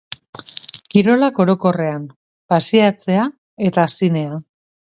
Kirolak 0.93 1.37
orokorrean, 1.43 2.09
pasiatzea 2.55 3.29
eta 3.71 3.89
zinea. 4.01 4.43